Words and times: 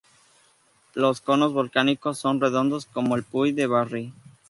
Los 0.95 1.21
conos 1.21 1.53
volcánicos 1.53 2.17
son 2.17 2.41
redondos 2.41 2.87
como 2.87 3.15
el 3.15 3.21
Puy 3.23 3.51
de 3.51 3.67
Barry. 3.67 4.11